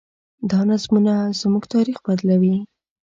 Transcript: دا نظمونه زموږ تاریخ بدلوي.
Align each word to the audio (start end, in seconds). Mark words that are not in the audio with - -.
دا 0.49 0.59
نظمونه 0.69 1.13
زموږ 1.41 1.63
تاریخ 1.75 1.97
بدلوي. 2.05 2.55